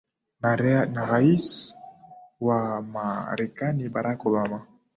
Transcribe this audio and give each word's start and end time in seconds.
na 0.41 0.95
rais 1.05 1.47
wa 2.39 2.81
marekani 2.81 3.89
barack 3.89 4.25
obama 4.25 4.65